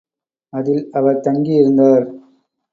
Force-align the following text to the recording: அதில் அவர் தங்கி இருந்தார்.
அதில் 0.53 0.89
அவர் 0.91 1.19
தங்கி 1.19 1.53
இருந்தார். 1.53 2.05